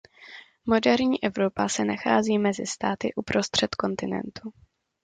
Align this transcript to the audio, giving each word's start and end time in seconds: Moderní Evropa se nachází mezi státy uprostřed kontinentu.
Moderní 0.65 1.23
Evropa 1.23 1.69
se 1.69 1.85
nachází 1.85 2.37
mezi 2.39 2.65
státy 2.65 3.13
uprostřed 3.13 3.75
kontinentu. 3.75 4.53